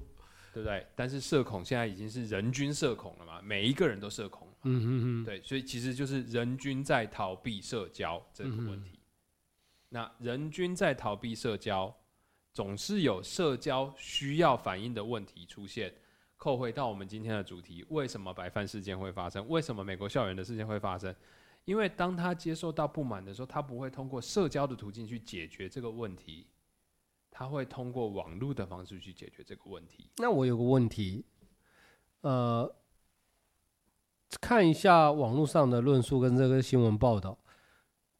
[0.53, 0.87] 对不对？
[0.97, 8.99] 但是社恐现在已经是人均社恐了嘛，每一个人都社恐嗯，嗯哼哼，对，所以其实就是人均在逃避社交这个问题。
[9.89, 11.95] 那人均在逃避社交，
[12.53, 15.93] 总是有社交需要反应的问题出现。
[16.37, 19.49] 扣回到我们今天的主题，为什么白饭事件会发生？
[19.49, 21.15] 为什么美国校园的事件会发生？
[21.65, 26.47] 因为当他接受到不满的时候，他不会通过社交的途径去解决这个问题，
[27.37, 30.09] 他会通过网络的方式去解决这个问题。
[30.19, 31.25] 那我有个问题，
[32.21, 32.73] 呃，
[34.41, 37.37] 看一下网络上的论述跟这个新闻报道，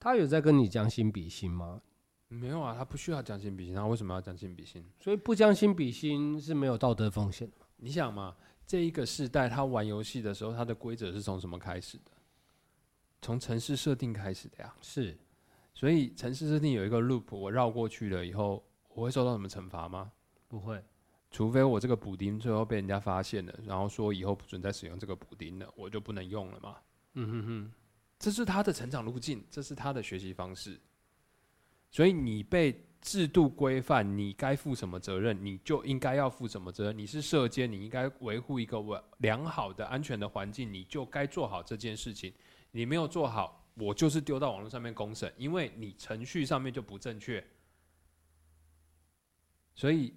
[0.01, 1.81] 他有在跟你将心比心吗？
[2.27, 4.85] 没有啊，他不需要将心比心，他为什么要将心比心？
[4.99, 7.65] 所以不将心比心是没有道德风险的。
[7.77, 12.11] 你想嘛，这一个世代他玩游戏的时候，他的规则是从什么开始的？
[13.23, 14.75] 从城市设定开始的呀。
[14.83, 15.17] 是，
[15.73, 18.65] 所以城市设定有一个 loop，我绕过去了以后，
[18.95, 20.11] 我会受到什么惩罚吗？
[20.49, 20.83] 不会。
[21.31, 26.77] 除非我这个补丁最后被人家发现了，然后说以后不准再使用这个补丁了，我就不能用了嘛。
[27.15, 27.73] 嗯哼哼，
[28.21, 30.81] 这是他的成长路径，这是他的学习方式。
[31.91, 36.97] 所以你被制度规范，你该负什么责任，你就应该要负什么责任。
[36.97, 42.33] 你是社监，你应该维护一个稳良好的、安全的环境，你就该做好这件事情。
[42.71, 47.45] 你没有做好，我就是丢到网络上面公审，因为你程序上面就不正确。
[49.75, 50.15] 所以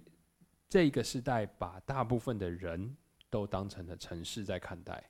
[0.68, 2.96] 这个时代把大部分的人
[3.28, 5.02] 都当成了城市在看待，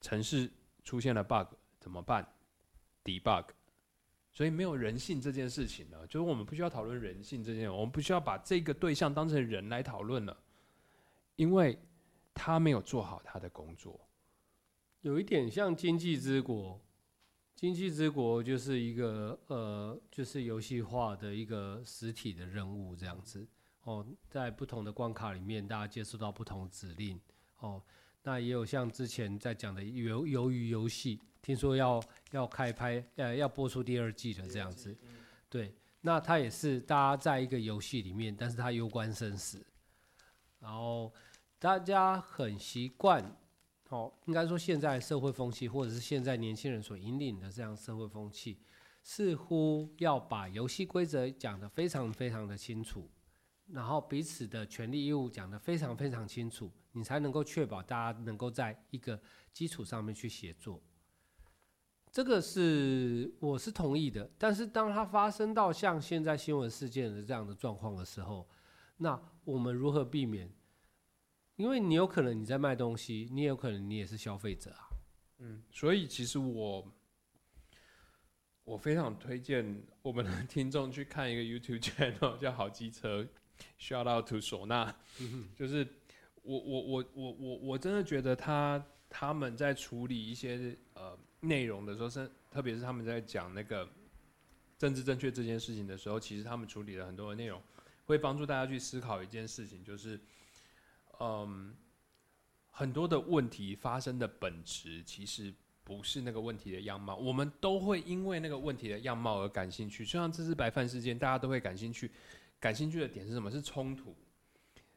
[0.00, 0.50] 城市
[0.82, 2.26] 出现了 bug 怎么办
[3.04, 3.46] ？debug。
[4.32, 10.36] 所以没有人性这件事情呢，就是我们不需要讨论人性这件，我们不需要把这个对象当成人来讨论了，
[11.36, 11.78] 因为
[12.34, 14.00] 他没有做好他的工作。
[15.02, 16.80] 有一点像经济之国，
[17.54, 23.46] 经济之国就是一个呃，就是游戏化的一个实体的任务这样子。
[23.82, 27.20] 哦，在不同的关卡里面，大家接触到不同指令。
[27.58, 27.82] 哦，
[28.22, 31.20] 那也有像之前在讲的鱿鱿鱼游戏。
[31.42, 34.96] 听说要要开拍，呃，要播出第二季的这样子，
[35.50, 39.62] 对，那它也是大家在一个游戏里面，但是它攸关生死，
[40.58, 41.12] 然后
[41.58, 43.36] 大家很习惯，
[43.94, 48.58] 哦，应该说现在社会风气，或者是现在年轻人所引领的这样社会风气，
[49.04, 53.08] 似乎要把游戏规则讲得非常非常的清楚，
[53.68, 59.20] 然后彼此的权利义务讲得非常非常清楚，你才能够确保大家能够在一个
[59.52, 60.82] 基础上面去协作。
[62.10, 68.48] 这个是我是同意的，但是当它发生到像现在新闻事件的这样的状况的时候，
[68.96, 70.52] 那我们如何避免？
[71.56, 74.88] 因为你有可能你在卖东西，你也有可能你也是消费者啊。
[75.38, 76.92] 嗯，所以其实我
[78.64, 83.26] 我非常推荐我们的 听众去看一个 YouTube channel 叫好机车
[83.78, 84.94] ，Shout out to 唢呐，
[85.54, 85.86] 就是
[86.42, 91.18] 我我我我我我真的觉得他他们在处理一些呃。
[91.44, 93.86] 内容的时候是，特别是他们在讲那个
[94.78, 97.60] 政治正确这件事情的时候，其实他们处理了很多的内容，
[98.06, 100.18] 会帮助大家去思考一件事情，就是，
[101.20, 101.74] 嗯，
[102.70, 112.10] 很多的问题发生的本质其实不是那个问题的样貌，我们都会因为那个问题的样貌而感兴趣，就像这次白饭事件，大家都会感兴趣，
[112.58, 113.50] 感兴趣的点是什么？
[113.50, 114.16] 是冲突，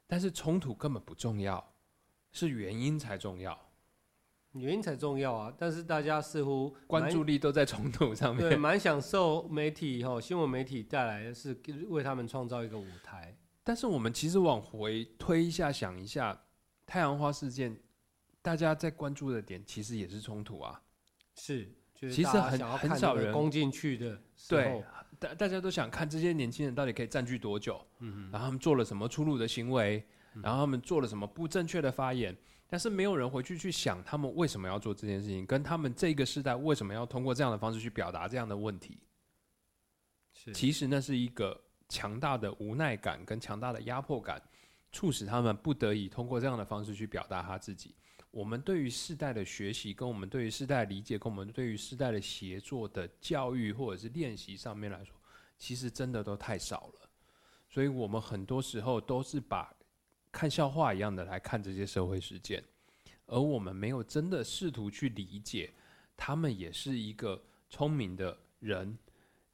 [0.07, 1.73] 但是冲突根本不重要，
[2.31, 3.57] 是原因才重要。
[4.53, 5.53] 原因才重要啊！
[5.55, 11.55] 但是大家似乎关注力都在冲突上面，对，蛮享受媒体哈新闻媒体带来的是
[11.89, 13.37] 为他们创造一个舞台。
[13.67, 16.41] 但是我们其实往回推一下，想一下
[16.85, 17.77] 太阳花事件，
[18.41, 20.81] 大家在关注的点其实也是冲突啊。
[21.35, 24.17] 是，其实很很少人攻进去的。
[24.47, 24.81] 对，
[25.19, 30.01] 大大家都想看这些年轻人到底可以占据多久，嗯，然后他们做了什么粗鲁的行为，
[30.41, 32.33] 然后他们做了什么不正确的发言。
[32.69, 38.97] 但是没有人回去去想他们为什么要做这件事情，跟他们这个时代为什么要通过这样的方式去表达这样的问题。
[40.31, 44.41] 是，其实那是一个强大的无奈感跟强大的压迫感，
[44.91, 47.95] 促使他们不得已通过这样的方式去表达他自己。
[48.29, 55.15] 我们对于世代的学习，跟我们对于世代理解，跟我们对于世代的协作的教育或者是练习上面来说，
[55.57, 57.09] 其实真的都太少了。
[57.69, 59.73] 所以我们很多时候都是把
[60.31, 62.63] 看笑话一样的来看这些社会事件，
[63.25, 65.73] 而我们没有真的试图去理解，
[66.15, 68.97] 他们也是一个聪明的人，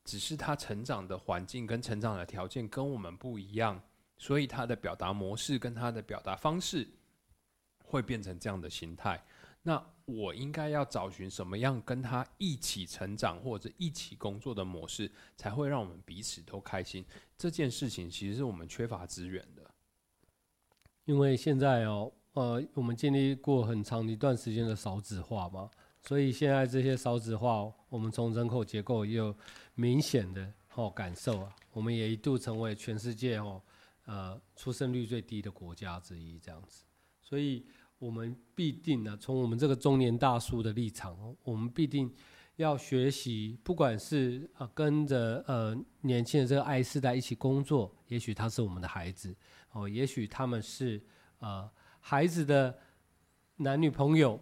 [0.04, 3.82] 只是他成长的环境跟成长的条件跟我们不一样，
[4.18, 6.88] 所以他的表达模式跟他的表达方式。
[7.86, 9.24] 会变成这样的心态，
[9.62, 17.06] 那我应该要找寻什么样跟他一起成长或者一起工作的模式，才会让我们彼此都开心？
[17.38, 19.70] 这件事情其实是我们缺乏资源的，
[21.06, 25.70] 因为现在哦，呃，我们经历过很长一段时间的少子化嘛，
[26.04, 29.36] 所以现在这些少子化，我们从人口结构也有
[29.76, 33.62] 明显的哦感受啊，我们也一度成为全世界哦，
[34.06, 36.84] 呃，出生率最低的国家之一，这样子，
[37.22, 37.66] 所以。
[38.00, 42.14] 我们必定呢，从我们这个中年大叔的立场，我们必定
[42.58, 49.34] 要学习，不管是呃跟着呃年轻的这个爱世代一起工作，也许他是我们的孩子
[49.72, 51.02] 哦，也许他们是
[51.40, 51.70] 呃
[52.02, 52.78] 孩子的
[53.56, 54.38] 男女朋友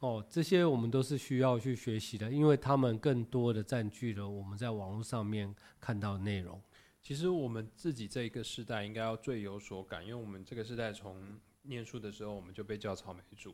[0.00, 6.60] 哦，这些我们都是需要去学习的，因为他们更多的占据了我们在网络上面看到的内容。
[7.02, 13.52] 其实我们自己这一个时代应该要最有所感，因为我们这个时代从念书的时候，我们就被叫草莓族；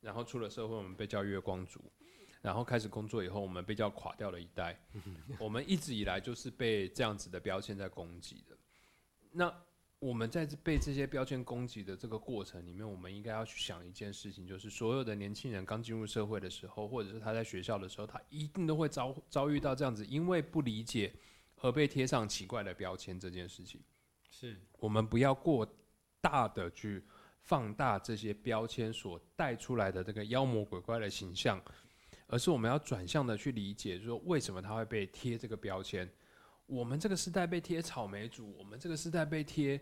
[0.00, 1.80] 然后出了社会，我们被叫月光族；
[2.40, 4.78] 然后开始工作以后，我们被叫垮掉了一代。
[5.38, 8.56] 我们一直以来就是被这样子的标签在攻击的。
[9.30, 9.54] 那
[9.98, 21.12] 我们在被这些标签攻击的这个过程里面，我们应该要去想一件事情，就是所有的年轻人刚进入社会的时候，或者是他在学校的时候，他一定都会遭遭遇到这样子，因为不理解
[21.60, 23.80] 而被贴上奇怪的标签这件事情。
[24.30, 25.66] 是我们不要过
[26.20, 27.02] 大的去。
[27.46, 31.62] 放大这些标签所带出来的这个妖魔鬼怪的形象，
[32.26, 36.10] 而是我们要转向的去理解，说为什么他会被贴这个标签？
[36.66, 39.80] 我们这个时代被贴草莓族，我们这个时代被贴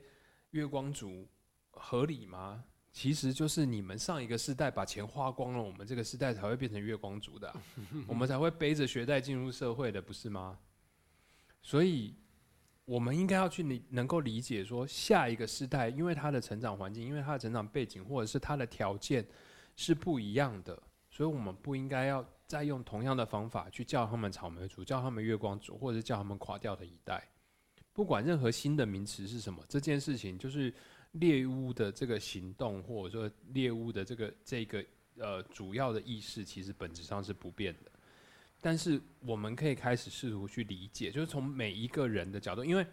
[0.50, 1.26] 月光族，
[1.70, 2.64] 合理吗？
[2.92, 7.52] 其实就是你们上一个世代把钱花光了，我们这个时代才会变成月光族的，
[8.06, 10.58] 我们才会背着学贷进入社会的，不是吗？
[11.60, 12.14] 所以。
[12.86, 19.26] 我们应该要去理，能够理解说下一个世代，因为他的成长环境，因为他的成长背景，或者是他的条件
[19.74, 27.26] 是不一样的，所以我们不应该要再用同样的方法去叫他们草莓族，叫他们月光族，或者是叫他们垮掉的一代。
[27.92, 30.72] 不管任何新的名词是什么，这件事情就是
[31.12, 34.84] 猎巫的这个行动，或者说猎巫的这个这个
[35.16, 37.92] 呃主要的意识，其实本质上是不变的。
[38.60, 42.84] 但是我们可以开始试图去理解，就是从每一个人的角度，因为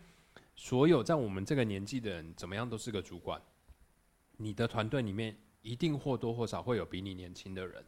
[0.56, 3.41] 所有在我们这个年纪的人，怎么样都是个主管。
[4.38, 7.84] 你的团队里面一定或多或少会有比你年轻的人，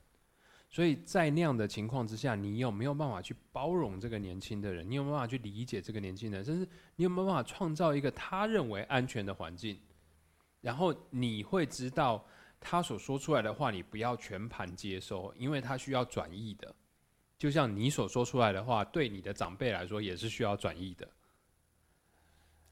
[0.74, 4.90] 所以在那样的情况之下，你有没有办法去包容这个年轻的人？
[4.90, 6.44] 你有没有办法去理解这个年轻人？
[6.44, 9.80] 甚至你有没有办法创造一个他认为安全的环境？
[10.62, 12.26] 然后你会知道
[12.60, 16.74] 他所说出来的话，你不要全盘接收，因为他需要转译的。
[17.38, 21.08] 就像你所说出来的话，对你的长辈来说也是需要转译的，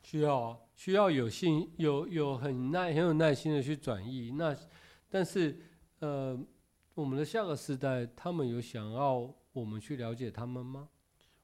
[0.02, 4.32] 需要需要有信有有很耐很有耐心的去转译。
[4.32, 4.58] 那
[5.08, 5.56] 但是
[6.00, 6.36] 呃，
[6.94, 10.90] 我们的下个时代，他们有想要我们去了解他们吗？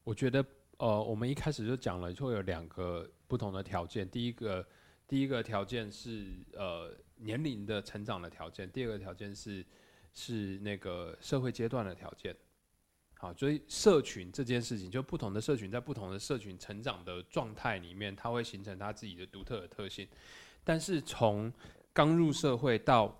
[0.04, 0.46] 我觉得
[0.78, 4.08] 呃，我们一开始就讲了，会有两个不同的条件。
[4.10, 4.66] 第一个
[5.08, 9.66] 第一个条件是呃年龄的成长的条件，第二个条件是
[10.14, 12.36] 是那个社会阶段的条件。
[13.16, 20.08] 好，所以社群这件事情，就不同的社群在不同的社群成长的状态里面，它会形成它自己的独特的特性。
[20.64, 21.52] 但是从
[21.94, 23.18] 刚入社会到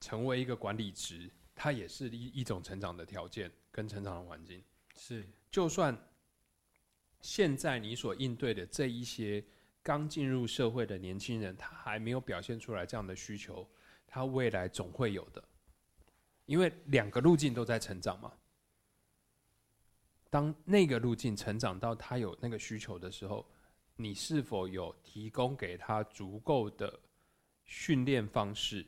[0.00, 4.62] 成为一个管理职，它也是一一种成长的条件跟成长的环境。
[4.96, 5.96] 是，就算
[7.20, 9.44] 现在你所应对的这一些
[9.82, 13.68] 刚进入社会的年轻人，他还没有表现出来这样的需求，
[14.06, 15.42] 他未来总会有的，
[16.46, 18.32] 因为两个路径都在成长嘛。
[20.30, 23.46] 当那个路径成长到他有那个需求的时候，
[23.94, 26.98] 你是否有提供给他足够的
[27.64, 28.84] 训练方式，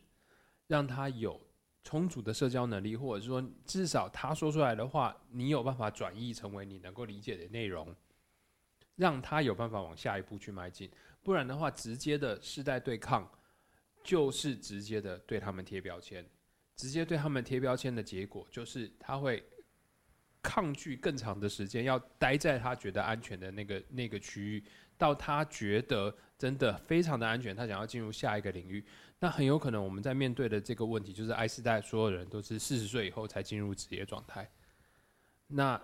[0.67, 1.41] 让他有
[1.87, 7.95] 充足的社交能力，或者是说至少他说出来的话，你有办法转译成为你能够理解的内容，
[8.97, 10.91] 让他有办法往下一步去迈进。
[11.22, 13.30] 不然的话，直接的世代对抗
[14.03, 16.28] 就是直接的对他们贴标签，
[16.74, 19.45] 直接对他们贴标签的结果就是他会。
[20.43, 24.64] 抗拒更长的时间，要待在他觉得安全的那个那个区域，
[24.99, 28.85] 到他觉得真的非常的安全，他想要进入下一个领域，
[29.19, 34.51] 那很有可能我们在面对的这个问题就是，I 世代所有人都是四十岁以后才进入职业状态，
[35.47, 35.81] 那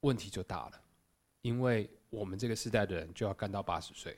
[0.00, 0.80] 问题就大了，
[1.42, 4.16] 因为我们这个时代的人就要干到八十岁。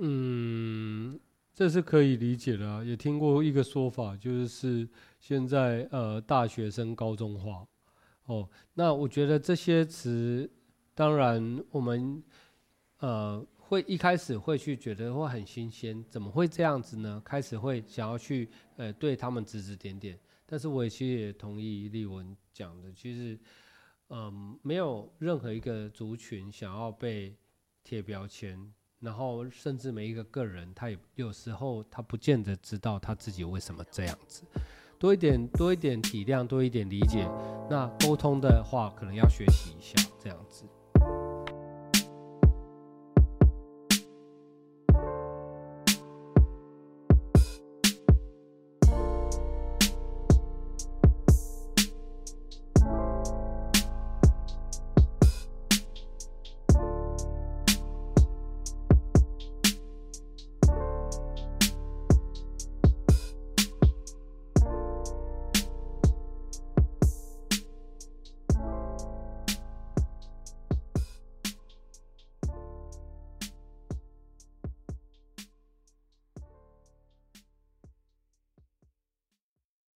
[0.00, 1.20] 嗯，
[1.52, 4.88] 这是可以理解的，也听过一个说法，就是
[5.20, 7.66] 现在呃大学生高中化。
[8.24, 10.50] 哦，那我觉得这些词，
[10.94, 12.22] 当然我们
[13.02, 17.20] 呃会一开始会去觉得会很新鲜，怎么会这样子呢？
[17.24, 20.18] 开始会想要去呃对他们指指点点。
[20.46, 23.38] 但是我也其实也同意立文讲的，其实
[24.10, 27.34] 嗯没有任何一个族群想要被
[27.82, 28.58] 贴标签，
[29.00, 34.44] 然后甚至每一个个人，他也有时候他不见得知道他自己为什么这样子。
[34.98, 37.26] 多一点，多一点体谅，多一点理解。
[37.68, 40.64] 那沟通的话，可能要学习一下，这样子。